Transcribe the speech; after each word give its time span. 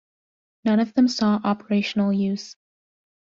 None 0.65 0.79
of 0.79 0.95
them 0.95 1.07
saw 1.07 1.39
operational 1.43 2.11
use. 2.11 2.55